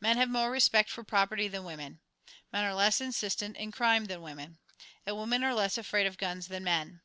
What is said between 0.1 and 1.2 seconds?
have more respect for